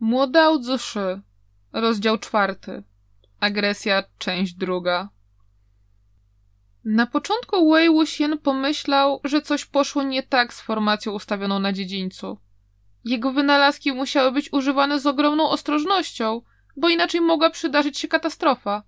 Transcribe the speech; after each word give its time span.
Młoda 0.00 0.50
Udzuszy, 0.50 1.20
rozdział 1.72 2.18
czwarty. 2.18 2.82
Agresja, 3.40 4.02
część 4.18 4.54
druga. 4.54 5.08
Na 6.84 7.06
początku 7.06 7.70
Wei 7.70 7.88
Wuxian 7.88 8.38
pomyślał, 8.38 9.20
że 9.24 9.42
coś 9.42 9.64
poszło 9.64 10.02
nie 10.02 10.22
tak 10.22 10.54
z 10.54 10.60
formacją 10.60 11.12
ustawioną 11.12 11.58
na 11.58 11.72
dziedzińcu. 11.72 12.38
Jego 13.04 13.32
wynalazki 13.32 13.92
musiały 13.92 14.32
być 14.32 14.52
używane 14.52 15.00
z 15.00 15.06
ogromną 15.06 15.50
ostrożnością, 15.50 16.42
bo 16.76 16.88
inaczej 16.88 17.20
mogła 17.20 17.50
przydarzyć 17.50 17.98
się 17.98 18.08
katastrofa. 18.08 18.82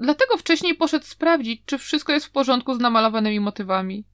Dlatego 0.00 0.36
wcześniej 0.36 0.74
poszedł 0.74 1.04
sprawdzić, 1.04 1.62
czy 1.66 1.78
wszystko 1.78 2.12
jest 2.12 2.26
w 2.26 2.30
porządku 2.30 2.74
z 2.74 2.78
namalowanymi 2.78 3.40
motywami. 3.40 4.04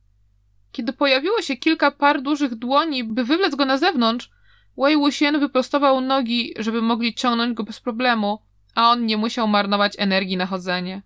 Kiedy 0.72 0.92
pojawiło 0.92 1.42
się 1.42 1.56
kilka 1.56 1.90
par 1.90 2.22
dużych 2.22 2.54
dłoni, 2.54 3.04
by 3.04 3.24
wywlec 3.24 3.54
go 3.54 3.64
na 3.64 3.78
zewnątrz, 3.78 4.30
Wei 4.78 4.96
Wuxian 4.96 5.40
wyprostował 5.40 6.00
nogi, 6.00 6.54
żeby 6.58 6.82
mogli 6.82 7.14
ciągnąć 7.14 7.54
go 7.54 7.62
bez 7.62 7.80
problemu, 7.80 8.38
a 8.74 8.90
on 8.90 9.06
nie 9.06 9.16
musiał 9.16 9.48
marnować 9.48 9.92
energii 9.98 10.36
na 10.36 10.46
chodzenie. 10.46 11.02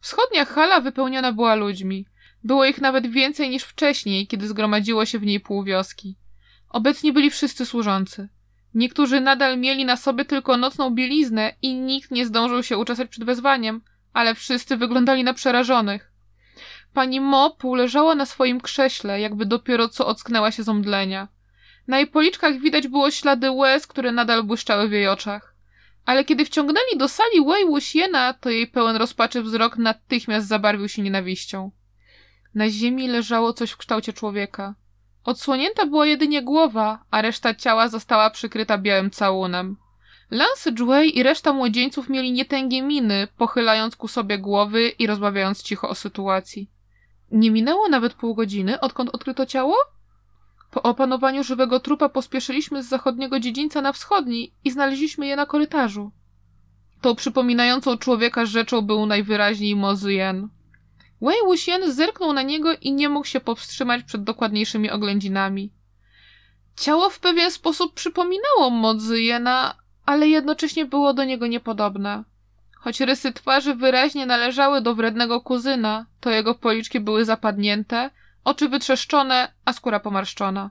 Wschodnia 0.00 0.44
hala 0.44 0.80
wypełniona 0.80 1.32
była 1.32 1.54
ludźmi. 1.54 2.06
Było 2.44 2.64
ich 2.64 2.80
nawet 2.80 3.06
więcej 3.06 3.50
niż 3.50 3.62
wcześniej, 3.62 4.26
kiedy 4.26 4.48
zgromadziło 4.48 5.04
się 5.04 5.18
w 5.18 5.26
niej 5.26 5.40
pół 5.40 5.64
wioski. 5.64 6.16
Obecni 6.68 7.12
byli 7.12 7.30
wszyscy 7.30 7.66
służący. 7.66 8.28
Niektórzy 8.74 9.20
nadal 9.20 9.58
mieli 9.58 9.84
na 9.84 9.96
sobie 9.96 10.24
tylko 10.24 10.56
nocną 10.56 10.90
bieliznę 10.90 11.52
i 11.62 11.74
nikt 11.74 12.10
nie 12.10 12.26
zdążył 12.26 12.62
się 12.62 12.78
uczesać 12.78 13.10
przed 13.10 13.24
wezwaniem, 13.24 13.80
ale 14.12 14.34
wszyscy 14.34 14.76
wyglądali 14.76 15.24
na 15.24 15.34
przerażonych. 15.34 16.12
Pani 16.94 17.20
Mo 17.20 17.50
półleżała 17.50 18.14
na 18.14 18.26
swoim 18.26 18.60
krześle, 18.60 19.20
jakby 19.20 19.46
dopiero 19.46 19.88
co 19.88 20.06
ocknęła 20.06 20.50
się 20.50 20.62
z 20.62 20.68
omdlenia. 20.68 21.28
Na 21.88 21.98
jej 21.98 22.06
policzkach 22.06 22.58
widać 22.58 22.88
było 22.88 23.10
ślady 23.10 23.50
łez, 23.50 23.86
które 23.86 24.12
nadal 24.12 24.42
błyszczały 24.42 24.88
w 24.88 24.92
jej 24.92 25.08
oczach. 25.08 25.54
Ale 26.04 26.24
kiedy 26.24 26.44
wciągnęli 26.44 26.96
do 26.96 27.08
sali 27.08 27.44
Wei 27.46 27.66
Wuxiena, 27.66 28.34
to 28.34 28.50
jej 28.50 28.66
pełen 28.66 28.96
rozpaczy 28.96 29.42
wzrok 29.42 29.76
natychmiast 29.76 30.48
zabarwił 30.48 30.88
się 30.88 31.02
nienawiścią. 31.02 31.70
Na 32.54 32.70
ziemi 32.70 33.08
leżało 33.08 33.52
coś 33.52 33.70
w 33.70 33.76
kształcie 33.76 34.12
człowieka. 34.12 34.74
Odsłonięta 35.24 35.86
była 35.86 36.06
jedynie 36.06 36.42
głowa, 36.42 37.04
a 37.10 37.22
reszta 37.22 37.54
ciała 37.54 37.88
została 37.88 38.30
przykryta 38.30 38.78
białym 38.78 39.10
całunem. 39.10 39.76
Lance 40.30 40.72
Jway 40.72 41.18
i 41.18 41.22
reszta 41.22 41.52
młodzieńców 41.52 42.08
mieli 42.08 42.32
nietęgie 42.32 42.82
miny, 42.82 43.28
pochylając 43.38 43.96
ku 43.96 44.08
sobie 44.08 44.38
głowy 44.38 44.88
i 44.88 45.06
rozmawiając 45.06 45.62
cicho 45.62 45.88
o 45.88 45.94
sytuacji. 45.94 46.70
Nie 47.30 47.50
minęło 47.50 47.88
nawet 47.88 48.14
pół 48.14 48.34
godziny, 48.34 48.80
odkąd 48.80 49.10
odkryto 49.10 49.46
ciało? 49.46 49.76
Po 50.70 50.82
opanowaniu 50.82 51.44
żywego 51.44 51.80
trupa 51.80 52.08
pospieszyliśmy 52.08 52.82
z 52.82 52.88
zachodniego 52.88 53.40
dziedzińca 53.40 53.82
na 53.82 53.92
wschodni 53.92 54.52
i 54.64 54.70
znaleźliśmy 54.70 55.26
je 55.26 55.36
na 55.36 55.46
korytarzu. 55.46 56.10
Tą 57.00 57.14
przypominającą 57.14 57.98
człowieka 57.98 58.46
rzeczą 58.46 58.82
był 58.82 59.06
najwyraźniej 59.06 59.76
Mozuyen. 59.76 60.48
Wei 61.22 61.36
Wuxian 61.44 61.92
zerknął 61.92 62.32
na 62.32 62.42
niego 62.42 62.72
i 62.80 62.92
nie 62.92 63.08
mógł 63.08 63.26
się 63.26 63.40
powstrzymać 63.40 64.02
przed 64.02 64.24
dokładniejszymi 64.24 64.90
oględzinami. 64.90 65.72
Ciało 66.76 67.10
w 67.10 67.20
pewien 67.20 67.50
sposób 67.50 67.94
przypominało 67.94 68.70
Mozuyena, 68.70 69.74
ale 70.06 70.28
jednocześnie 70.28 70.84
było 70.84 71.14
do 71.14 71.24
niego 71.24 71.46
niepodobne. 71.46 72.24
Choć 72.76 73.00
rysy 73.00 73.32
twarzy 73.32 73.74
wyraźnie 73.74 74.26
należały 74.26 74.80
do 74.80 74.94
wrednego 74.94 75.40
kuzyna, 75.40 76.06
to 76.20 76.30
jego 76.30 76.54
policzki 76.54 77.00
były 77.00 77.24
zapadnięte, 77.24 78.10
oczy 78.48 78.68
wytrzeszczone, 78.68 79.52
a 79.64 79.72
skóra 79.72 80.00
pomarszczona. 80.00 80.70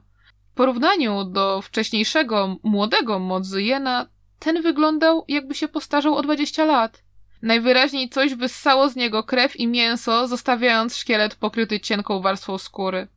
W 0.52 0.54
porównaniu 0.54 1.24
do 1.24 1.62
wcześniejszego, 1.62 2.56
młodego 2.62 3.18
Mozuyena, 3.18 4.06
ten 4.38 4.62
wyglądał 4.62 5.24
jakby 5.28 5.54
się 5.54 5.68
postarzał 5.68 6.14
o 6.16 6.22
20 6.22 6.64
lat. 6.64 7.02
Najwyraźniej 7.42 8.08
coś 8.08 8.34
wyssało 8.34 8.88
z 8.88 8.96
niego 8.96 9.22
krew 9.22 9.56
i 9.56 9.66
mięso, 9.66 10.28
zostawiając 10.28 10.96
szkielet 10.96 11.34
pokryty 11.34 11.80
cienką 11.80 12.20
warstwą 12.20 12.58
skóry. 12.58 13.08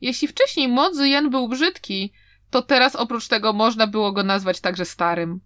Jeśli 0.00 0.28
wcześniej 0.28 0.68
Mozuyen 0.68 1.30
był 1.30 1.48
brzydki, 1.48 2.12
to 2.50 2.62
teraz 2.62 2.96
oprócz 2.96 3.28
tego 3.28 3.52
można 3.52 3.86
było 3.86 4.12
go 4.12 4.22
nazwać 4.22 4.60
także 4.60 4.84
starym. 4.84 5.40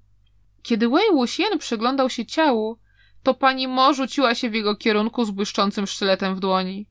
Kiedy 0.63 0.89
Wei 0.89 1.11
Wuxian 1.13 1.59
przyglądał 1.59 2.11
się 2.11 2.27
ciału, 2.27 2.79
to 3.23 3.35
pani 3.35 3.69
Mo 3.69 3.95
rzuciła 3.95 4.35
się 4.35 4.51
w 4.51 4.55
jego 4.55 4.77
kierunku 4.77 5.25
z 5.25 5.31
błyszczącym 5.31 5.87
sztyletem 5.87 6.35
w 6.35 6.41
dłoni. 6.41 6.90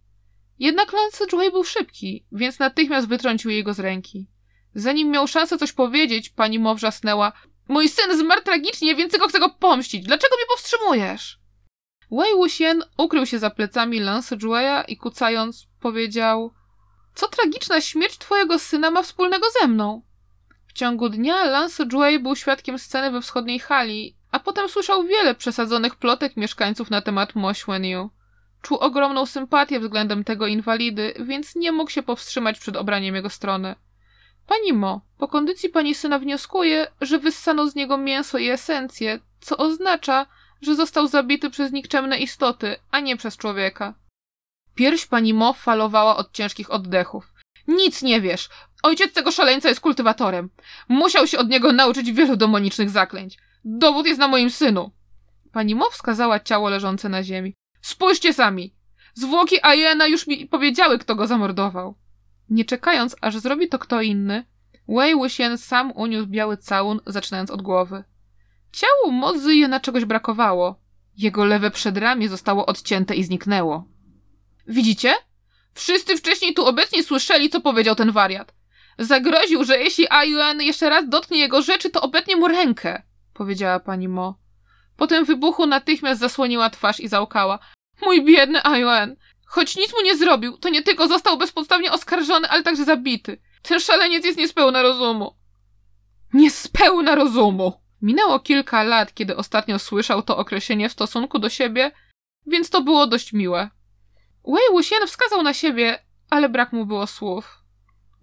Jednak 0.59 0.93
Lance 0.93 1.27
Joy 1.27 1.51
był 1.51 1.63
szybki, 1.63 2.25
więc 2.31 2.59
natychmiast 2.59 3.07
wytrącił 3.07 3.51
jej 3.51 3.63
go 3.63 3.73
z 3.73 3.79
ręki. 3.79 4.27
Zanim 4.75 5.09
miał 5.09 5.27
szansę 5.27 5.57
coś 5.57 5.71
powiedzieć, 5.71 6.29
pani 6.29 6.59
Mo 6.59 6.75
wrzasnęła 6.75 7.31
Mój 7.67 7.89
syn 7.89 8.17
zmarł 8.17 8.41
tragicznie, 8.41 8.95
więc 8.95 9.11
tylko 9.11 9.27
chcę 9.27 9.39
go 9.39 9.49
pomścić. 9.49 10.05
Dlaczego 10.05 10.35
mnie 10.35 10.45
powstrzymujesz? 10.49 11.39
Wei 12.11 12.33
Wuxian 12.35 12.83
ukrył 12.97 13.25
się 13.25 13.39
za 13.39 13.49
plecami 13.49 13.99
Lance 13.99 14.37
Joya 14.43 14.83
i 14.87 14.97
kucając 14.97 15.67
powiedział 15.79 16.53
Co 17.15 17.27
tragiczna 17.27 17.81
śmierć 17.81 18.17
twojego 18.17 18.59
syna 18.59 18.91
ma 18.91 19.03
wspólnego 19.03 19.47
ze 19.61 19.67
mną? 19.67 20.01
W 20.67 20.73
ciągu 20.73 21.09
dnia 21.09 21.45
Lance 21.45 21.87
Joy 21.87 22.19
był 22.19 22.35
świadkiem 22.35 22.79
sceny 22.79 23.11
we 23.11 23.21
wschodniej 23.21 23.59
hali, 23.59 24.17
a 24.31 24.39
potem 24.39 24.69
słyszał 24.69 25.03
wiele 25.03 25.35
przesadzonych 25.35 25.95
plotek 25.95 26.37
mieszkańców 26.37 26.89
na 26.89 27.01
temat 27.01 27.35
Mo 27.35 27.53
Xuanyu. 27.53 28.09
Czuł 28.61 28.77
ogromną 28.77 29.25
sympatię 29.25 29.79
względem 29.79 30.23
tego 30.23 30.47
inwalidy, 30.47 31.13
więc 31.19 31.55
nie 31.55 31.71
mógł 31.71 31.91
się 31.91 32.03
powstrzymać 32.03 32.59
przed 32.59 32.75
obraniem 32.75 33.15
jego 33.15 33.29
strony. 33.29 33.75
Pani 34.47 34.73
Mo, 34.73 35.01
po 35.17 35.27
kondycji 35.27 35.69
pani 35.69 35.95
syna 35.95 36.19
wnioskuje, 36.19 36.87
że 37.01 37.19
wyssano 37.19 37.67
z 37.67 37.75
niego 37.75 37.97
mięso 37.97 38.37
i 38.37 38.49
esencję, 38.49 39.19
co 39.41 39.57
oznacza, 39.57 40.25
że 40.61 40.75
został 40.75 41.07
zabity 41.07 41.49
przez 41.49 41.71
nikczemne 41.71 42.19
istoty, 42.19 42.75
a 42.91 42.99
nie 42.99 43.17
przez 43.17 43.37
człowieka. 43.37 43.93
Pierś 44.75 45.05
pani 45.05 45.33
Mo 45.33 45.53
falowała 45.53 46.17
od 46.17 46.31
ciężkich 46.31 46.71
oddechów. 46.71 47.33
Nic 47.67 48.01
nie 48.01 48.21
wiesz! 48.21 48.49
Ojciec 48.83 49.13
tego 49.13 49.31
szaleńca 49.31 49.69
jest 49.69 49.81
kultywatorem. 49.81 50.49
Musiał 50.87 51.27
się 51.27 51.37
od 51.37 51.49
niego 51.49 51.71
nauczyć 51.71 52.11
wielu 52.11 52.35
demonicznych 52.35 52.89
zaklęć. 52.89 53.37
Dowód 53.65 54.05
jest 54.05 54.19
na 54.19 54.27
moim 54.27 54.49
synu. 54.49 54.91
Pani 55.51 55.75
Mo 55.75 55.89
wskazała 55.89 56.39
ciało 56.39 56.69
leżące 56.69 57.09
na 57.09 57.23
ziemi. 57.23 57.53
Spójrzcie 57.81 58.33
sami! 58.33 58.75
Zwłoki 59.13 59.55
Ajena 59.61 60.07
już 60.07 60.27
mi 60.27 60.47
powiedziały, 60.47 60.99
kto 60.99 61.15
go 61.15 61.27
zamordował. 61.27 61.95
Nie 62.49 62.65
czekając, 62.65 63.15
aż 63.21 63.37
zrobi 63.37 63.69
to 63.69 63.79
kto 63.79 64.01
inny, 64.01 64.45
Wei 64.89 65.15
Wuxian 65.15 65.57
sam 65.57 65.91
uniósł 65.95 66.27
biały 66.27 66.57
całun, 66.57 66.99
zaczynając 67.05 67.51
od 67.51 67.61
głowy. 67.61 68.03
Ciału 68.71 69.11
Mozy 69.11 69.67
na 69.67 69.79
czegoś 69.79 70.05
brakowało. 70.05 70.81
Jego 71.17 71.45
lewe 71.45 71.71
przedramię 71.71 72.29
zostało 72.29 72.65
odcięte 72.65 73.15
i 73.15 73.23
zniknęło. 73.23 73.87
Widzicie? 74.67 75.13
Wszyscy 75.73 76.17
wcześniej 76.17 76.53
tu 76.53 76.65
obecni 76.65 77.03
słyszeli, 77.03 77.49
co 77.49 77.61
powiedział 77.61 77.95
ten 77.95 78.11
wariat. 78.11 78.53
Zagroził, 78.99 79.63
że 79.63 79.77
jeśli 79.77 80.05
Ayuan 80.09 80.61
jeszcze 80.61 80.89
raz 80.89 81.09
dotknie 81.09 81.39
jego 81.39 81.61
rzeczy, 81.61 81.89
to 81.89 82.01
obetnie 82.01 82.35
mu 82.35 82.47
rękę, 82.47 83.03
powiedziała 83.33 83.79
pani 83.79 84.07
Mo. 84.07 84.39
Po 84.99 85.07
tym 85.07 85.25
wybuchu 85.25 85.65
natychmiast 85.65 86.19
zasłoniła 86.19 86.69
twarz 86.69 86.99
i 86.99 87.07
załkała. 87.07 87.59
Mój 88.01 88.25
biedny 88.25 88.63
Ayuan! 88.63 89.15
Choć 89.45 89.75
nic 89.75 89.93
mu 89.93 90.01
nie 90.01 90.17
zrobił, 90.17 90.57
to 90.57 90.69
nie 90.69 90.83
tylko 90.83 91.07
został 91.07 91.37
bezpodstawnie 91.37 91.91
oskarżony, 91.91 92.49
ale 92.49 92.63
także 92.63 92.85
zabity. 92.85 93.41
Ten 93.61 93.79
szaleniec 93.79 94.25
jest 94.25 94.37
niespełna 94.37 94.81
rozumu. 94.81 95.35
Niespełna 96.33 97.15
rozumu! 97.15 97.73
Minęło 98.01 98.39
kilka 98.39 98.83
lat, 98.83 99.13
kiedy 99.13 99.35
ostatnio 99.35 99.79
słyszał 99.79 100.21
to 100.21 100.37
określenie 100.37 100.89
w 100.89 100.91
stosunku 100.91 101.39
do 101.39 101.49
siebie, 101.49 101.91
więc 102.47 102.69
to 102.69 102.81
było 102.81 103.07
dość 103.07 103.33
miłe. 103.33 103.69
Wei 104.47 104.69
Wuxian 104.71 105.07
wskazał 105.07 105.43
na 105.43 105.53
siebie, 105.53 105.99
ale 106.29 106.49
brak 106.49 106.73
mu 106.73 106.85
było 106.85 107.07
słów. 107.07 107.59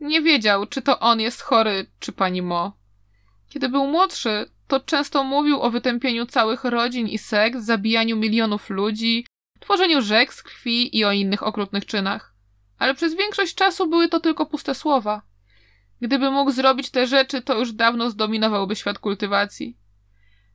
Nie 0.00 0.22
wiedział, 0.22 0.66
czy 0.66 0.82
to 0.82 1.00
on 1.00 1.20
jest 1.20 1.42
chory, 1.42 1.90
czy 2.00 2.12
pani 2.12 2.42
Mo. 2.42 2.72
Kiedy 3.48 3.68
był 3.68 3.86
młodszy, 3.86 4.50
to 4.66 4.80
często 4.80 5.24
mówił 5.24 5.60
o 5.60 5.70
wytępieniu 5.70 6.26
całych 6.26 6.64
rodzin 6.64 7.08
i 7.08 7.18
sekt, 7.18 7.60
zabijaniu 7.60 8.16
milionów 8.16 8.70
ludzi, 8.70 9.26
tworzeniu 9.60 10.02
rzek 10.02 10.34
z 10.34 10.42
krwi 10.42 10.98
i 10.98 11.04
o 11.04 11.12
innych 11.12 11.42
okrutnych 11.42 11.86
czynach. 11.86 12.34
Ale 12.78 12.94
przez 12.94 13.14
większość 13.14 13.54
czasu 13.54 13.86
były 13.86 14.08
to 14.08 14.20
tylko 14.20 14.46
puste 14.46 14.74
słowa. 14.74 15.22
Gdyby 16.00 16.30
mógł 16.30 16.50
zrobić 16.50 16.90
te 16.90 17.06
rzeczy, 17.06 17.42
to 17.42 17.58
już 17.58 17.72
dawno 17.72 18.10
zdominowałby 18.10 18.76
świat 18.76 18.98
kultywacji. 18.98 19.76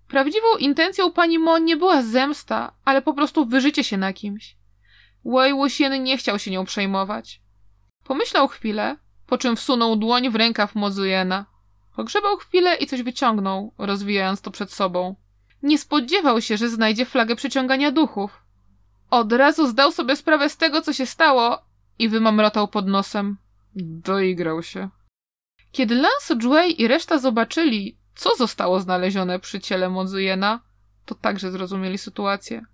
Prawdziwą 0.08 0.58
intencją 0.60 1.12
pani 1.12 1.40
Mo 1.40 1.58
nie 1.58 1.78
była 1.78 2.02
zemsta, 2.02 2.74
ale 2.86 3.02
po 3.02 3.14
prostu 3.14 3.46
wyżycie 3.46 3.84
się 3.84 3.98
na 3.98 4.14
kimś. 4.14 4.58
Wei 5.26 5.54
Wuxian 5.54 6.04
nie 6.04 6.18
chciał 6.18 6.40
się 6.40 6.52
nią 6.52 6.66
przejmować. 6.66 7.42
Pomyślał 8.04 8.48
chwilę, 8.48 8.98
po 9.28 9.38
czym 9.38 9.56
wsunął 9.56 9.96
dłoń 9.96 10.30
w 10.30 10.36
rękaw 10.36 10.76
Mozujena. 10.76 11.46
Pogrzebał 11.96 12.38
chwilę 12.38 12.76
i 12.76 12.88
coś 12.88 13.02
wyciągnął, 13.02 13.74
rozwijając 13.78 14.42
to 14.42 14.52
przed 14.52 14.74
sobą. 14.74 15.16
Nie 15.64 15.78
spodziewał 15.78 16.42
się, 16.42 16.58
że 16.58 16.70
znajdzie 16.70 17.06
flagę 17.06 17.36
przyciągania 17.36 17.92
duchów. 17.92 18.44
Od 19.10 19.34
razu 19.34 19.68
zdał 19.68 19.92
sobie 19.92 20.16
sprawę 20.16 20.50
z 20.50 20.58
tego, 20.58 20.82
co 20.82 20.94
się 20.94 21.06
stało 21.06 21.62
i 22.00 22.10
wymamrotał 22.10 22.68
pod 22.68 22.88
nosem. 22.88 23.38
Doigrał 23.76 24.64
się. 24.64 24.90
Kiedy 25.72 25.96
Lance 25.96 26.36
Jway 26.36 26.82
i 26.82 26.88
reszta 26.88 27.18
zobaczyli, 27.18 27.98
co 28.16 28.36
zostało 28.36 28.80
znalezione 28.80 29.40
przy 29.40 29.60
ciele 29.60 29.90
Mozyjena, 29.90 30.60
to 31.06 31.16
także 31.16 31.52
zrozumieli 31.52 31.98
sytuację. 31.98 32.66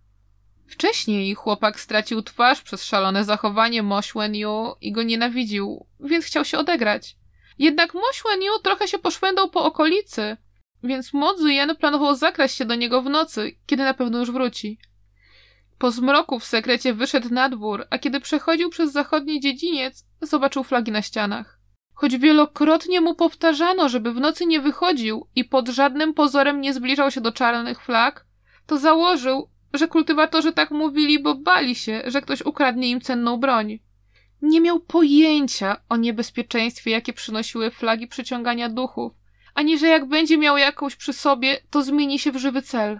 Wcześniej 0.67 1.35
chłopak 1.35 1.79
stracił 1.79 2.21
twarz 2.21 2.61
przez 2.61 2.83
szalone 2.83 3.23
zachowanie 3.23 3.83
Mo 3.83 3.99
Yu 4.33 4.75
i 4.81 4.91
go 4.91 5.03
nienawidził, 5.03 5.85
więc 5.99 6.25
chciał 6.25 6.45
się 6.45 6.57
odegrać. 6.57 7.16
Jednak 7.59 7.94
Mo 7.94 8.01
Yu 8.42 8.59
trochę 8.63 8.88
się 8.88 9.00
poszwędał 9.00 9.50
po 9.50 9.63
okolicy, 9.63 10.38
więc 10.83 11.13
Mo 11.13 11.36
Ziyen 11.38 11.75
planował 11.75 12.15
zakraść 12.15 12.56
się 12.56 12.65
do 12.65 12.75
niego 12.75 13.01
w 13.01 13.09
nocy, 13.09 13.51
kiedy 13.65 13.83
na 13.83 13.94
pewno 13.94 14.19
już 14.19 14.31
wróci. 14.31 14.80
Po 15.77 15.92
zmroku 15.92 16.39
w 16.39 16.45
sekrecie 16.45 16.94
wyszedł 16.94 17.33
na 17.33 17.50
dwór, 17.50 17.86
a 17.89 17.98
kiedy 17.98 18.19
przechodził 18.19 18.69
przez 18.69 18.92
zachodni 18.92 19.39
dziedziniec, 19.39 20.06
zobaczył 20.21 20.63
flagi 20.63 20.92
na 20.92 21.01
ścianach. 21.01 21.59
Choć 21.94 22.18
wielokrotnie 22.18 23.01
mu 23.01 23.15
powtarzano, 23.15 23.89
żeby 23.89 24.13
w 24.13 24.19
nocy 24.19 24.45
nie 24.45 24.59
wychodził 24.59 25.27
i 25.36 25.45
pod 25.45 25.68
żadnym 25.68 26.13
pozorem 26.13 26.62
nie 26.62 26.74
zbliżał 26.74 27.12
się 27.12 27.21
do 27.21 27.31
czarnych 27.31 27.81
flag, 27.81 28.25
to 28.68 28.77
założył, 28.77 29.50
że 29.74 29.88
kultywatorzy 29.88 30.54
tak 30.54 30.71
mówili, 30.71 31.19
bo 31.19 31.36
bali 31.36 31.75
się, 31.75 32.01
że 32.06 32.21
ktoś 32.21 32.42
ukradnie 32.42 32.89
im 32.89 33.01
cenną 33.01 33.38
broń. 33.38 33.80
Nie 34.41 34.61
miał 34.61 34.79
pojęcia 34.79 35.77
o 35.89 35.97
niebezpieczeństwie, 35.97 36.91
jakie 36.91 37.13
przynosiły 37.13 37.71
flagi 37.71 38.07
przyciągania 38.07 38.69
duchów, 38.69 39.13
ani 39.55 39.79
że 39.79 39.87
jak 39.87 40.07
będzie 40.07 40.37
miał 40.37 40.57
jakąś 40.57 40.95
przy 40.95 41.13
sobie, 41.13 41.61
to 41.69 41.83
zmieni 41.83 42.19
się 42.19 42.31
w 42.31 42.37
żywy 42.37 42.61
cel. 42.61 42.99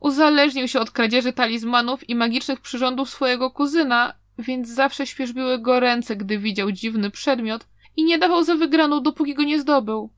Uzależnił 0.00 0.68
się 0.68 0.80
od 0.80 0.90
kradzieży 0.90 1.32
talizmanów 1.32 2.08
i 2.08 2.14
magicznych 2.14 2.60
przyrządów 2.60 3.10
swojego 3.10 3.50
kuzyna, 3.50 4.14
więc 4.38 4.68
zawsze 4.68 5.06
świeżbiły 5.06 5.58
go 5.58 5.80
ręce, 5.80 6.16
gdy 6.16 6.38
widział 6.38 6.72
dziwny 6.72 7.10
przedmiot 7.10 7.66
i 7.96 8.04
nie 8.04 8.18
dawał 8.18 8.44
za 8.44 8.54
wygraną, 8.54 9.02
dopóki 9.02 9.34
go 9.34 9.42
nie 9.42 9.60
zdobył. 9.60 10.10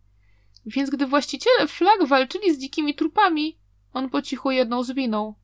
Więc 0.66 0.90
gdy 0.90 1.06
właściciele 1.06 1.66
flag 1.66 2.06
walczyli 2.06 2.54
z 2.54 2.58
dzikimi 2.58 2.94
trupami, 2.94 3.58
on 3.92 4.10
po 4.10 4.22
cichu 4.22 4.50
jedną 4.50 4.82
zwinął. 4.82 5.34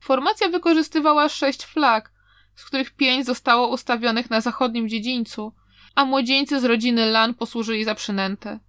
Formacja 0.00 0.48
wykorzystywała 0.48 1.28
sześć 1.28 1.64
flag, 1.64 2.12
z 2.54 2.64
których 2.64 2.90
pięć 2.90 3.26
zostało 3.26 3.68
ustawionych 3.68 4.30
na 4.30 4.40
zachodnim 4.40 4.88
dziedzińcu, 4.88 5.52
a 5.94 6.04
młodzieńcy 6.04 6.60
z 6.60 6.64
rodziny 6.64 7.10
Lan 7.10 7.34
posłużyli 7.34 7.84
za 7.84 7.94
przynętę. 7.94 8.60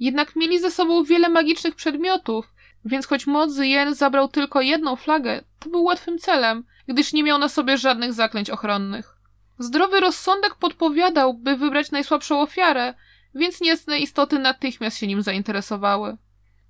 Jednak 0.00 0.36
mieli 0.36 0.58
ze 0.58 0.70
sobą 0.70 1.04
wiele 1.04 1.28
magicznych 1.28 1.74
przedmiotów, 1.74 2.54
więc 2.84 3.06
choć 3.06 3.26
moc 3.26 3.56
Jen 3.58 3.94
zabrał 3.94 4.28
tylko 4.28 4.60
jedną 4.60 4.96
flagę, 4.96 5.44
to 5.58 5.70
był 5.70 5.84
łatwym 5.84 6.18
celem, 6.18 6.64
gdyż 6.88 7.12
nie 7.12 7.22
miał 7.22 7.38
na 7.38 7.48
sobie 7.48 7.78
żadnych 7.78 8.12
zaklęć 8.12 8.50
ochronnych. 8.50 9.16
Zdrowy 9.58 10.00
rozsądek 10.00 10.54
podpowiadał, 10.54 11.34
by 11.34 11.56
wybrać 11.56 11.90
najsłabszą 11.90 12.40
ofiarę, 12.40 12.94
więc 13.34 13.60
niecne 13.60 13.98
istoty 13.98 14.38
natychmiast 14.38 14.98
się 14.98 15.06
nim 15.06 15.22
zainteresowały. 15.22 16.16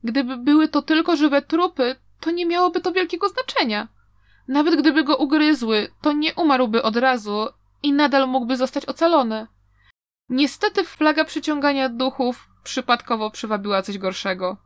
Gdyby 0.05 0.37
były 0.37 0.69
to 0.69 0.83
tylko 0.83 1.17
żywe 1.17 1.43
trupy, 1.43 1.97
to 2.21 2.31
nie 2.31 2.47
miałoby 2.47 2.81
to 2.81 2.93
wielkiego 2.93 3.29
znaczenia. 3.29 3.89
Nawet 4.49 4.77
gdyby 4.81 5.05
go 5.05 5.17
ugryzły, 5.17 5.89
to 6.03 6.13
nie 6.13 6.35
umarłby 6.35 6.83
od 6.83 6.97
razu 6.97 7.49
i 7.83 7.93
nadal 7.93 8.29
mógłby 8.29 8.57
zostać 8.57 8.87
ocalony. 8.87 9.47
Niestety 10.29 10.85
flaga 10.85 11.25
przyciągania 11.25 11.89
duchów 11.89 12.49
przypadkowo 12.65 13.31
przywabiła 13.31 13.83
coś 13.83 13.99
gorszego. 13.99 14.57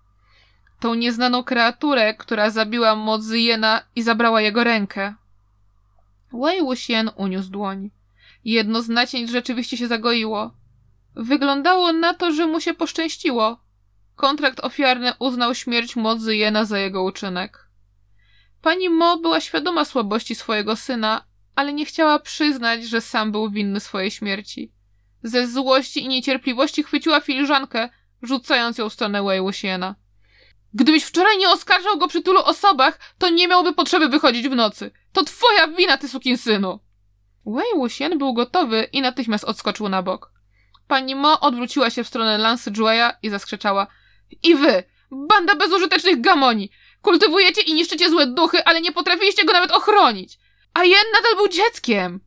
Tą 0.81 0.95
nieznaną 0.95 1.45
kreaturę, 1.45 2.15
która 2.15 2.51
zabiła 2.51 2.95
Mozyjena 2.95 3.83
i 3.97 4.03
zabrała 4.03 4.41
jego 4.41 4.65
rękę. 4.65 5.15
Wei 6.33 6.63
Wuxian 6.63 7.11
uniósł 7.17 7.51
dłoń. 7.51 7.91
Jedno 8.45 8.83
z 8.83 8.89
nacięć 8.89 9.31
rzeczywiście 9.31 9.77
się 9.77 9.87
zagoiło. 9.87 10.51
Wyglądało 11.17 11.93
na 11.93 12.15
to, 12.15 12.33
że 12.33 12.47
mu 12.47 12.61
się 12.61 12.75
poszczęściło. 12.75 13.61
Kontrakt 14.17 14.61
ofiarny 14.61 15.13
uznał 15.19 15.55
śmierć 15.55 15.97
Mozyjena 15.97 16.65
za 16.65 16.79
jego 16.79 17.03
uczynek. 17.03 17.68
Pani 18.63 18.89
Mo 18.89 19.19
była 19.19 19.41
świadoma 19.41 19.85
słabości 19.85 20.35
swojego 20.35 20.77
syna, 20.77 21.25
ale 21.55 21.73
nie 21.73 21.85
chciała 21.85 22.19
przyznać, 22.19 22.85
że 22.85 23.01
sam 23.01 23.33
był 23.33 23.51
winny 23.51 23.81
swojej 23.81 24.11
śmierci. 24.11 24.73
Ze 25.23 25.49
złości 25.49 26.05
i 26.05 26.09
niecierpliwości 26.09 26.83
chwyciła 26.83 27.21
filiżankę, 27.21 27.89
rzucając 28.23 28.79
ją 28.79 28.89
w 28.89 28.93
stronę 28.93 29.23
Wei. 29.23 29.41
Gdybyś 30.75 31.05
wczoraj 31.05 31.39
nie 31.39 31.51
oskarżał 31.51 31.99
go 31.99 32.09
przy 32.09 32.23
tylu 32.23 32.41
osobach, 32.41 33.01
to 33.19 33.31
nie 33.31 33.49
miałby 33.49 33.75
potrzeby 33.75 34.09
wychodzić 34.09 34.49
w 34.49 34.55
nocy. 34.55 34.91
To 35.13 35.25
twoja 35.25 35.69
wina, 35.69 35.99
ty 35.99 36.09
sukinsynu! 36.09 36.81
Wei 37.47 37.75
Wuxian 37.77 38.19
był 38.19 38.35
gotowy 38.35 38.89
i 38.93 39.01
natychmiast 39.01 39.45
odskoczył 39.45 39.89
na 39.89 40.03
bok. 40.03 40.33
Pani 40.89 41.15
Mo 41.15 41.41
odwróciła 41.41 41.91
się 41.91 42.05
w 42.05 42.09
stronę 42.09 42.39
Lance 42.39 42.71
Jueya 42.71 43.11
i 43.23 43.31
zaskrzeczała. 43.31 43.87
I 44.43 44.55
wy, 44.55 44.85
banda 45.11 45.55
bezużytecznych 45.55 46.21
gamoni! 46.21 46.71
Kultywujecie 47.09 47.61
i 47.61 47.75
niszczycie 47.75 48.11
złe 48.11 48.27
duchy, 48.27 48.65
ale 48.65 48.81
nie 48.81 48.93
potrafiliście 48.93 49.45
go 49.45 49.53
nawet 49.53 49.71
ochronić! 49.71 50.39
A 50.75 50.85
Jen 50.85 51.05
nadal 51.13 51.37
był 51.37 51.49
dzieckiem! 51.49 52.21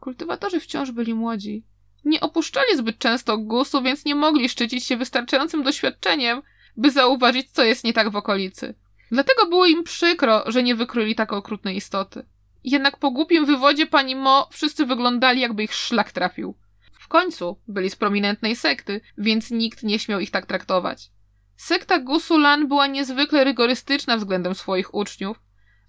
Kultywatorzy 0.00 0.60
wciąż 0.60 0.90
byli 0.90 1.14
młodzi. 1.14 1.64
Nie 2.04 2.20
opuszczali 2.20 2.76
zbyt 2.76 2.98
często 2.98 3.38
gusu, 3.38 3.82
więc 3.82 4.04
nie 4.04 4.14
mogli 4.14 4.48
szczycić 4.48 4.84
się 4.84 4.96
wystarczającym 4.96 5.62
doświadczeniem, 5.62 6.42
by 6.76 6.90
zauważyć, 6.90 7.50
co 7.50 7.64
jest 7.64 7.84
nie 7.84 7.92
tak 7.92 8.10
w 8.10 8.16
okolicy. 8.16 8.74
Dlatego 9.12 9.46
było 9.46 9.66
im 9.66 9.84
przykro, 9.84 10.42
że 10.46 10.62
nie 10.62 10.74
wykryli 10.74 11.14
tak 11.14 11.32
okrutnej 11.32 11.76
istoty. 11.76 12.26
Jednak 12.64 12.98
po 12.98 13.10
głupim 13.10 13.46
wywodzie 13.46 13.86
pani 13.86 14.16
Mo 14.16 14.48
wszyscy 14.52 14.86
wyglądali, 14.86 15.40
jakby 15.40 15.64
ich 15.64 15.74
szlak 15.74 16.12
trafił. 16.12 16.54
W 16.92 17.08
końcu 17.08 17.60
byli 17.68 17.90
z 17.90 17.96
prominentnej 17.96 18.56
sekty, 18.56 19.00
więc 19.18 19.50
nikt 19.50 19.82
nie 19.82 19.98
śmiał 19.98 20.20
ich 20.20 20.30
tak 20.30 20.46
traktować. 20.46 21.10
Sekta 21.58 21.98
Gusulan 21.98 22.68
była 22.68 22.86
niezwykle 22.86 23.44
rygorystyczna 23.44 24.16
względem 24.16 24.54
swoich 24.54 24.94
uczniów, 24.94 25.40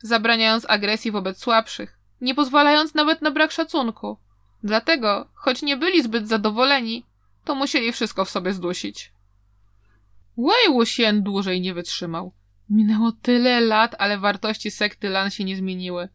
zabraniając 0.02 0.66
agresji 0.70 1.12
wobec 1.12 1.38
słabszych, 1.38 2.00
nie 2.22 2.36
pozwalając 2.36 2.94
nawet 2.94 3.22
na 3.22 3.32
brak 3.32 3.52
szacunku. 3.52 4.18
Dlatego, 4.64 5.30
choć 5.34 5.62
nie 5.62 5.78
byli 5.78 6.04
zbyt 6.04 6.28
zadowoleni, 6.28 7.06
to 7.46 7.56
musieli 7.56 7.92
wszystko 7.92 8.26
w 8.26 8.30
sobie 8.30 8.54
zdusić. 8.54 9.14
Wei 10.38 10.74
Wuxian 10.74 11.24
dłużej 11.24 11.62
nie 11.62 11.74
wytrzymał. 11.74 12.34
Minęło 12.70 13.12
tyle 13.12 13.62
lat, 13.62 13.96
ale 14.00 14.18
wartości 14.18 14.72
sekty 14.72 15.10
Lan 15.10 15.32
się 15.32 15.44
nie 15.44 15.56
zmieniły. 15.56 16.10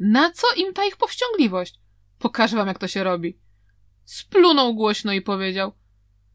Na 0.00 0.30
co 0.30 0.46
im 0.56 0.72
ta 0.74 0.84
ich 0.84 0.96
powściągliwość? 0.96 1.74
Pokażę 2.18 2.56
wam, 2.56 2.68
jak 2.68 2.78
to 2.78 2.88
się 2.88 3.04
robi. 3.04 3.38
Splunął 4.04 4.74
głośno 4.74 5.12
i 5.12 5.22
powiedział. 5.22 5.72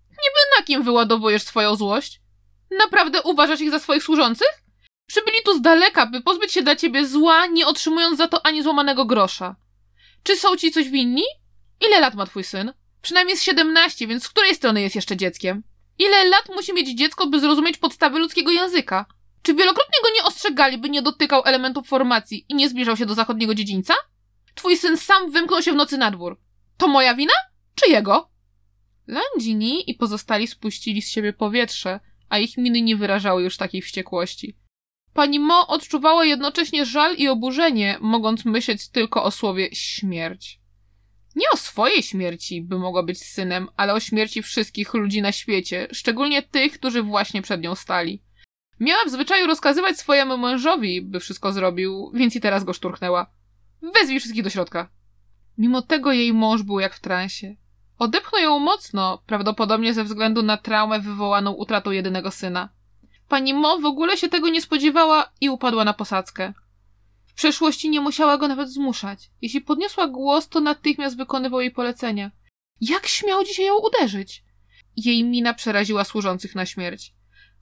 Niby 0.09 0.59
na 0.59 0.65
kim 0.65 0.83
wyładowujesz 0.83 1.43
swoją 1.43 1.75
złość? 1.75 2.22
Naprawdę 2.79 3.21
uważasz 3.21 3.61
ich 3.61 3.71
za 3.71 3.79
swoich 3.79 4.03
służących? 4.03 4.63
Przybyli 5.07 5.37
tu 5.45 5.57
z 5.57 5.61
daleka, 5.61 6.05
by 6.05 6.21
pozbyć 6.21 6.51
się 6.51 6.61
dla 6.61 6.75
ciebie 6.75 7.07
zła, 7.07 7.45
nie 7.45 7.67
otrzymując 7.67 8.17
za 8.17 8.27
to 8.27 8.45
ani 8.45 8.63
złamanego 8.63 9.05
grosza. 9.05 9.55
Czy 10.23 10.37
są 10.37 10.55
ci 10.55 10.71
coś 10.71 10.89
winni? 10.89 11.23
Ile 11.87 11.99
lat 11.99 12.15
ma 12.15 12.25
twój 12.25 12.43
syn? 12.43 12.73
Przynajmniej 13.01 13.37
z 13.37 13.43
siedemnaście, 13.43 14.07
więc 14.07 14.23
z 14.23 14.29
której 14.29 14.55
strony 14.55 14.81
jest 14.81 14.95
jeszcze 14.95 15.17
dzieckiem? 15.17 15.63
Ile 15.99 16.25
lat 16.25 16.49
musi 16.55 16.73
mieć 16.73 16.97
dziecko, 16.97 17.27
by 17.27 17.39
zrozumieć 17.39 17.77
podstawy 17.77 18.19
ludzkiego 18.19 18.51
języka? 18.51 19.05
Czy 19.41 19.53
wielokrotnie 19.53 19.97
go 20.03 20.09
nie 20.15 20.23
ostrzegali, 20.23 20.77
by 20.77 20.89
nie 20.89 21.01
dotykał 21.01 21.41
elementów 21.45 21.87
formacji 21.87 22.45
i 22.49 22.55
nie 22.55 22.69
zbliżał 22.69 22.97
się 22.97 23.05
do 23.05 23.13
zachodniego 23.13 23.55
dziedzińca? 23.55 23.93
Twój 24.55 24.77
syn 24.77 24.97
sam 24.97 25.31
wymknął 25.31 25.61
się 25.61 25.71
w 25.71 25.75
nocy 25.75 25.97
na 25.97 26.11
dwór. 26.11 26.39
To 26.77 26.87
moja 26.87 27.15
wina? 27.15 27.33
Czy 27.75 27.91
jego? 27.91 28.29
Landini 29.07 29.91
i 29.91 29.93
pozostali 29.93 30.47
spuścili 30.47 31.01
z 31.01 31.09
siebie 31.09 31.33
powietrze, 31.33 31.99
a 32.33 32.39
ich 32.39 32.57
miny 32.57 32.81
nie 32.81 32.95
wyrażały 32.95 33.43
już 33.43 33.57
takiej 33.57 33.81
wściekłości. 33.81 34.57
Pani 35.13 35.39
Mo 35.39 35.67
odczuwała 35.67 36.25
jednocześnie 36.25 36.85
żal 36.85 37.15
i 37.15 37.27
oburzenie, 37.27 37.97
mogąc 38.01 38.45
myśleć 38.45 38.89
tylko 38.89 39.23
o 39.23 39.31
słowie 39.31 39.69
śmierć. 39.73 40.59
Nie 41.35 41.49
o 41.53 41.57
swojej 41.57 42.03
śmierci, 42.03 42.61
by 42.61 42.79
mogła 42.79 43.03
być 43.03 43.23
synem, 43.23 43.67
ale 43.77 43.93
o 43.93 43.99
śmierci 43.99 44.41
wszystkich 44.41 44.93
ludzi 44.93 45.21
na 45.21 45.31
świecie, 45.31 45.87
szczególnie 45.91 46.41
tych, 46.41 46.73
którzy 46.73 47.03
właśnie 47.03 47.41
przed 47.41 47.61
nią 47.61 47.75
stali. 47.75 48.23
Miała 48.79 49.05
w 49.05 49.09
zwyczaju 49.09 49.47
rozkazywać 49.47 49.99
swojemu 49.99 50.37
mężowi, 50.37 51.01
by 51.01 51.19
wszystko 51.19 51.53
zrobił, 51.53 52.11
więc 52.13 52.35
i 52.35 52.41
teraz 52.41 52.63
go 52.63 52.73
szturchnęła. 52.73 53.31
Wezwij 53.93 54.19
wszystkich 54.19 54.43
do 54.43 54.49
środka. 54.49 54.89
Mimo 55.57 55.81
tego 55.81 56.11
jej 56.11 56.33
mąż 56.33 56.63
był 56.63 56.79
jak 56.79 56.95
w 56.95 57.01
transie. 57.01 57.55
Odepchnął 58.03 58.41
ją 58.41 58.59
mocno, 58.59 59.23
prawdopodobnie 59.25 59.93
ze 59.93 60.03
względu 60.03 60.41
na 60.41 60.57
traumę 60.57 60.99
wywołaną 60.99 61.51
utratą 61.51 61.91
jedynego 61.91 62.31
syna. 62.31 62.69
Pani 63.27 63.53
Mo 63.53 63.79
w 63.79 63.85
ogóle 63.85 64.17
się 64.17 64.29
tego 64.29 64.49
nie 64.49 64.61
spodziewała 64.61 65.31
i 65.41 65.49
upadła 65.49 65.83
na 65.83 65.93
posadzkę. 65.93 66.53
W 67.25 67.33
przeszłości 67.33 67.89
nie 67.89 68.01
musiała 68.01 68.37
go 68.37 68.47
nawet 68.47 68.69
zmuszać. 68.69 69.29
Jeśli 69.41 69.61
podniosła 69.61 70.07
głos, 70.07 70.49
to 70.49 70.59
natychmiast 70.59 71.17
wykonywał 71.17 71.61
jej 71.61 71.71
polecenia. 71.71 72.31
Jak 72.81 73.07
śmiał 73.07 73.43
dzisiaj 73.43 73.65
ją 73.65 73.77
uderzyć? 73.77 74.43
Jej 74.97 75.23
mina 75.23 75.53
przeraziła 75.53 76.03
służących 76.03 76.55
na 76.55 76.65
śmierć. 76.65 77.13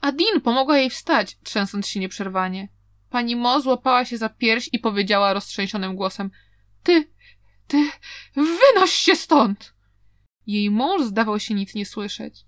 Adin 0.02 0.42
pomogła 0.44 0.78
jej 0.78 0.90
wstać, 0.90 1.38
trzęsąc 1.44 1.88
się 1.88 2.00
nieprzerwanie. 2.00 2.68
Pani 3.10 3.36
Mo 3.36 3.62
złapała 3.62 4.06
się 4.06 4.18
za 4.18 4.30
pierś 4.30 4.70
i 4.72 4.80
powiedziała 4.80 5.34
roztrzęsionym 5.34 5.96
głosem: 5.96 6.32
Ty, 6.84 7.12
ty, 7.68 7.90
wynoś 8.36 8.92
się 8.92 9.16
stąd! 9.16 9.81
Jej 10.48 10.72
mąż 10.72 11.04
zdawał 11.04 11.40
się 11.40 11.54
nic 11.54 11.76
nie 11.76 11.86
słyszeć. 11.86 12.46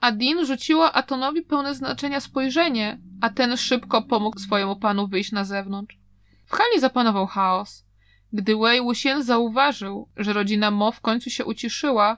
Adin 0.00 0.46
rzuciła 0.46 0.92
Atonowi 0.92 1.42
pełne 1.42 1.74
znaczenia 1.74 2.20
spojrzenie, 2.20 2.98
a 3.20 3.30
ten 3.30 3.56
szybko 3.56 4.02
pomógł 4.02 4.38
swojemu 4.38 4.76
panu 4.76 5.08
wyjść 5.08 5.32
na 5.32 5.44
zewnątrz. 5.44 5.98
W 6.46 6.52
hali 6.52 6.80
zapanował 6.80 7.26
chaos. 7.26 7.84
Gdy 8.32 8.56
Wei 8.56 8.80
Wuxian 8.80 9.22
zauważył, 9.22 10.08
że 10.16 10.32
rodzina 10.32 10.70
Mo 10.70 10.92
w 10.92 11.00
końcu 11.00 11.30
się 11.30 11.44
uciszyła, 11.44 12.16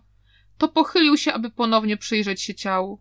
to 0.59 0.69
pochylił 0.69 1.17
się, 1.17 1.33
aby 1.33 1.51
ponownie 1.51 1.97
przyjrzeć 1.97 2.43
się 2.43 2.55
ciału. 2.55 3.01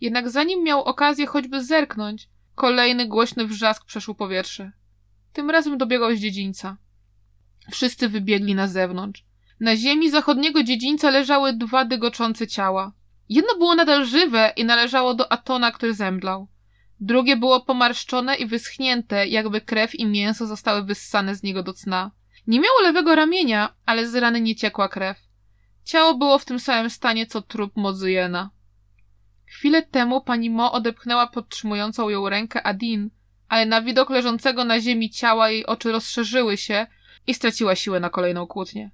Jednak 0.00 0.30
zanim 0.30 0.64
miał 0.64 0.82
okazję 0.82 1.26
choćby 1.26 1.64
zerknąć, 1.64 2.28
kolejny 2.54 3.06
głośny 3.06 3.46
wrzask 3.46 3.84
przeszł 3.84 4.14
powietrze. 4.14 4.72
Tym 5.32 5.50
razem 5.50 5.78
dobiegał 5.78 6.16
z 6.16 6.20
dziedzińca. 6.20 6.76
Wszyscy 7.70 8.08
wybiegli 8.08 8.54
na 8.54 8.68
zewnątrz. 8.68 9.24
Na 9.60 9.76
ziemi 9.76 10.10
zachodniego 10.10 10.62
dziedzińca 10.62 11.10
leżały 11.10 11.52
dwa 11.52 11.84
dygoczące 11.84 12.46
ciała. 12.46 12.92
Jedno 13.28 13.54
było 13.58 13.74
nadal 13.74 14.06
żywe 14.06 14.52
i 14.56 14.64
należało 14.64 15.14
do 15.14 15.32
Atona, 15.32 15.72
który 15.72 15.94
zemdlał. 15.94 16.48
Drugie 17.00 17.36
było 17.36 17.60
pomarszczone 17.60 18.36
i 18.36 18.46
wyschnięte, 18.46 19.26
jakby 19.26 19.60
krew 19.60 19.94
i 19.94 20.06
mięso 20.06 20.46
zostały 20.46 20.82
wyssane 20.82 21.34
z 21.34 21.42
niego 21.42 21.62
do 21.62 21.72
cna. 21.72 22.10
Nie 22.46 22.60
miało 22.60 22.80
lewego 22.82 23.14
ramienia, 23.14 23.74
ale 23.86 24.08
z 24.08 24.14
rany 24.14 24.40
nie 24.40 24.56
ciekła 24.56 24.88
krew. 24.88 25.18
Ciało 25.84 26.14
było 26.14 26.38
w 26.38 26.44
tym 26.44 26.60
samym 26.60 26.90
stanie, 26.90 27.26
co 27.26 27.42
trup 27.42 27.76
Mozyjena. 27.76 28.50
Chwilę 29.46 29.82
temu 29.82 30.20
pani 30.20 30.50
Mo 30.50 30.72
odepchnęła 30.72 31.26
podtrzymującą 31.26 32.08
ją 32.08 32.28
rękę 32.28 32.66
Adin, 32.66 33.10
ale 33.48 33.66
na 33.66 33.82
widok 33.82 34.10
leżącego 34.10 34.64
na 34.64 34.80
ziemi 34.80 35.10
ciała 35.10 35.50
jej 35.50 35.66
oczy 35.66 35.92
rozszerzyły 35.92 36.56
się 36.56 36.86
i 37.26 37.34
straciła 37.34 37.74
siłę 37.74 38.00
na 38.00 38.10
kolejną 38.10 38.46
kłótnię. 38.46 38.90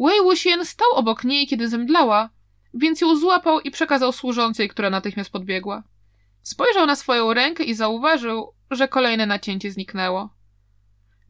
Wei 0.00 0.20
Wuxian 0.22 0.64
stał 0.64 0.92
obok 0.92 1.24
niej, 1.24 1.46
kiedy 1.46 1.68
zemdlała, 1.68 2.30
więc 2.74 3.00
ją 3.00 3.16
złapał 3.16 3.60
i 3.60 3.70
przekazał 3.70 4.12
służącej, 4.12 4.68
która 4.68 4.90
natychmiast 4.90 5.30
podbiegła. 5.30 5.82
Spojrzał 6.42 6.86
na 6.86 6.96
swoją 6.96 7.34
rękę 7.34 7.64
i 7.64 7.74
zauważył, 7.74 8.52
że 8.70 8.88
kolejne 8.88 9.26
nacięcie 9.26 9.70
zniknęło. 9.70 10.36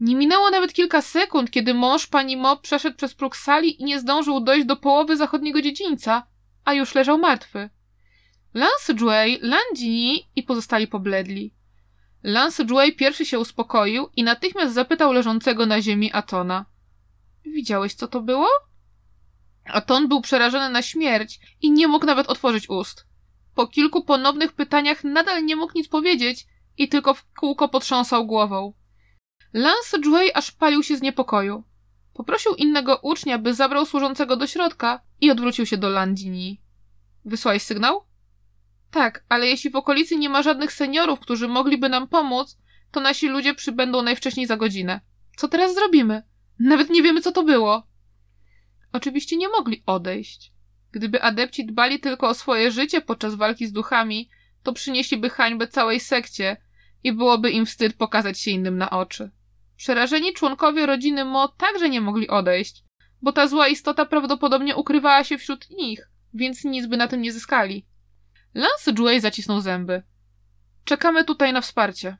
Nie 0.00 0.16
minęło 0.16 0.50
nawet 0.50 0.72
kilka 0.72 1.02
sekund, 1.02 1.50
kiedy 1.50 1.74
mąż 1.74 2.06
pani 2.06 2.36
Mo 2.36 2.56
przeszedł 2.56 2.96
przez 2.96 3.14
próg 3.14 3.36
sali 3.36 3.82
i 3.82 3.84
nie 3.84 4.00
zdążył 4.00 4.40
dojść 4.40 4.66
do 4.66 4.76
połowy 4.76 5.16
zachodniego 5.16 5.62
dziedzińca, 5.62 6.26
a 6.64 6.74
już 6.74 6.94
leżał 6.94 7.18
martwy. 7.18 7.70
Lance 8.54 8.92
Jue, 9.00 9.38
Landini 9.40 10.28
i 10.36 10.42
pozostali 10.42 10.86
pobledli. 10.86 11.54
Lance 12.22 12.64
Jue 12.64 12.92
pierwszy 12.92 13.26
się 13.26 13.38
uspokoił 13.38 14.08
i 14.16 14.22
natychmiast 14.22 14.74
zapytał 14.74 15.12
leżącego 15.12 15.66
na 15.66 15.82
ziemi 15.82 16.12
Atona. 16.12 16.64
Widziałeś, 17.46 17.94
co 17.94 18.08
to 18.08 18.20
było? 18.20 18.48
Aton 19.64 20.08
był 20.08 20.20
przerażony 20.20 20.70
na 20.70 20.82
śmierć 20.82 21.40
i 21.62 21.70
nie 21.70 21.88
mógł 21.88 22.06
nawet 22.06 22.26
otworzyć 22.26 22.70
ust. 22.70 23.06
Po 23.54 23.66
kilku 23.66 24.04
ponownych 24.04 24.52
pytaniach 24.52 25.04
nadal 25.04 25.44
nie 25.44 25.56
mógł 25.56 25.72
nic 25.74 25.88
powiedzieć 25.88 26.46
i 26.78 26.88
tylko 26.88 27.14
w 27.14 27.24
kółko 27.32 27.68
potrząsał 27.68 28.26
głową. 28.26 28.72
Lance 29.52 29.98
Jue 30.04 30.36
aż 30.36 30.52
palił 30.52 30.82
się 30.82 30.96
z 30.96 31.02
niepokoju. 31.02 31.64
Poprosił 32.14 32.54
innego 32.54 32.98
ucznia, 33.02 33.38
by 33.38 33.54
zabrał 33.54 33.86
służącego 33.86 34.36
do 34.36 34.46
środka 34.46 35.00
i 35.20 35.30
odwrócił 35.30 35.66
się 35.66 35.76
do 35.76 35.88
Landini. 35.88 36.60
Wysłałeś 37.24 37.62
sygnał? 37.62 38.04
Tak, 38.90 39.24
ale 39.28 39.46
jeśli 39.46 39.70
w 39.70 39.76
okolicy 39.76 40.16
nie 40.16 40.28
ma 40.28 40.42
żadnych 40.42 40.72
seniorów, 40.72 41.20
którzy 41.20 41.48
mogliby 41.48 41.88
nam 41.88 42.08
pomóc, 42.08 42.58
to 42.90 43.00
nasi 43.00 43.28
ludzie 43.28 43.54
przybędą 43.54 44.02
najwcześniej 44.02 44.46
za 44.46 44.56
godzinę. 44.56 45.00
Co 45.36 45.48
teraz 45.48 45.74
zrobimy? 45.74 46.22
Nawet 46.58 46.90
nie 46.90 47.02
wiemy, 47.02 47.20
co 47.20 47.32
to 47.32 47.42
było. 47.42 47.86
Oczywiście 48.92 49.36
nie 49.36 49.48
mogli 49.48 49.82
odejść. 49.86 50.52
Gdyby 50.92 51.22
adepci 51.22 51.66
dbali 51.66 52.00
tylko 52.00 52.28
o 52.28 52.34
swoje 52.34 52.70
życie 52.70 53.00
podczas 53.00 53.34
walki 53.34 53.66
z 53.66 53.72
duchami, 53.72 54.30
to 54.62 54.72
przynieśliby 54.72 55.30
hańbę 55.30 55.68
całej 55.68 56.00
sekcie 56.00 56.56
i 57.04 57.12
byłoby 57.12 57.50
im 57.50 57.66
wstyd 57.66 57.96
pokazać 57.96 58.40
się 58.40 58.50
innym 58.50 58.78
na 58.78 58.90
oczy. 58.90 59.30
Przerażeni 59.76 60.32
członkowie 60.32 60.86
rodziny 60.86 61.24
Mo 61.24 61.48
także 61.48 61.88
nie 61.88 62.00
mogli 62.00 62.28
odejść, 62.28 62.84
bo 63.22 63.32
ta 63.32 63.48
zła 63.48 63.68
istota 63.68 64.06
prawdopodobnie 64.06 64.76
ukrywała 64.76 65.24
się 65.24 65.38
wśród 65.38 65.70
nich, 65.70 66.10
więc 66.34 66.64
nic 66.64 66.86
by 66.86 66.96
na 66.96 67.08
tym 67.08 67.22
nie 67.22 67.32
zyskali. 67.32 67.86
Lance 68.54 68.92
Jue 68.98 69.20
zacisnął 69.20 69.60
zęby. 69.60 70.02
Czekamy 70.84 71.24
tutaj 71.24 71.52
na 71.52 71.60
wsparcie. 71.60 72.16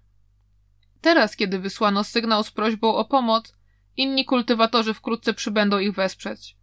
Teraz, 1.01 1.37
kiedy 1.37 1.59
wysłano 1.59 2.05
sygnał 2.05 2.45
z 2.45 2.51
prośbą 2.51 2.95
o 2.95 3.05
pomoc, 3.05 3.55
inni 3.97 4.25
kultywatorzy 4.25 4.95
wkrótce 4.95 5.35
przybędą 5.35 5.79
ich 5.79 5.95
wesprzeć. 5.95 6.57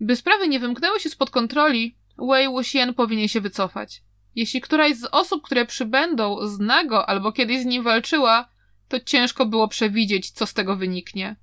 By 0.00 0.16
sprawy 0.16 0.48
nie 0.48 0.60
wymknęły 0.60 1.00
się 1.00 1.10
spod 1.10 1.30
kontroli, 1.30 1.96
Wei 2.18 2.48
Wuxian 2.48 2.94
powinien 2.94 3.28
się 3.28 3.40
wycofać. 3.40 4.02
Jeśli 4.34 4.60
któraś 4.60 4.96
z 4.96 5.04
osób, 5.04 5.42
które 5.42 5.66
przybędą, 5.66 6.36
zna 6.48 6.84
go 6.84 7.08
albo 7.08 7.32
kiedyś 7.32 7.62
z 7.62 7.64
nim 7.64 7.82
walczyła, 7.82 8.48
to 8.88 9.00
ciężko 9.00 9.46
było 9.46 9.68
przewidzieć, 9.68 10.30
co 10.30 10.46
z 10.46 10.54
tego 10.54 10.76
wyniknie. 10.76 11.36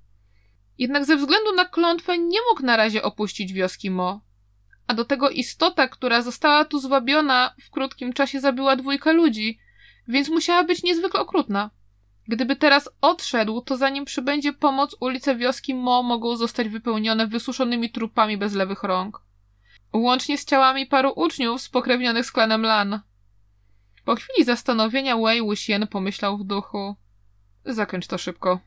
Jednak 0.78 1.04
ze 1.04 1.16
względu 1.16 1.52
na 1.54 1.64
klątwę 1.64 2.18
nie 2.18 2.38
mógł 2.50 2.62
na 2.62 2.76
razie 2.76 3.02
opuścić 3.02 3.52
wioski 3.52 3.90
Mo. 3.90 4.20
A 4.86 4.94
do 4.94 5.04
tego 5.04 5.30
istota, 5.30 5.88
która 5.88 6.22
została 6.22 6.64
tu 6.64 6.80
zwabiona, 6.80 7.54
w 7.62 7.70
krótkim 7.70 8.12
czasie 8.12 8.40
zabiła 8.40 8.76
dwójkę 8.76 9.12
ludzi, 9.12 9.58
więc 10.08 10.28
musiała 10.28 10.64
być 10.64 10.82
niezwykle 10.82 11.20
okrutna. 11.20 11.70
Gdyby 12.28 12.56
teraz 12.56 12.90
odszedł, 13.00 13.60
to 13.60 13.76
zanim 13.76 14.04
przybędzie 14.04 14.52
pomoc, 14.52 14.96
ulice 15.00 15.36
wioski 15.36 15.74
Mo 15.74 16.02
mogą 16.02 16.36
zostać 16.36 16.68
wypełnione 16.68 17.26
wysuszonymi 17.26 17.90
trupami 17.90 18.36
bez 18.36 18.54
lewych 18.54 18.82
rąk. 18.82 19.22
Łącznie 19.92 20.38
z 20.38 20.44
ciałami 20.44 20.86
paru 20.86 21.12
uczniów 21.16 21.60
spokrewnionych 21.60 22.26
z 22.26 22.32
klanem 22.32 22.62
Lan. 22.62 23.00
Po 24.04 24.16
chwili 24.16 24.44
zastanowienia 24.44 25.16
Wei 25.16 25.42
Wuxian 25.42 25.86
pomyślał 25.86 26.38
w 26.38 26.44
duchu. 26.44 26.96
Zakończ 27.64 28.06
to 28.06 28.18
szybko. 28.18 28.60